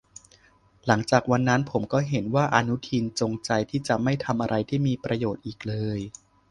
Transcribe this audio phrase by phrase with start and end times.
[0.85, 5.99] หลังจากวันนั้นผมก็เห็นว่าอนุทินจงใจที่จะไม่ทำอะไรที่มีประโยชน์อีกเลย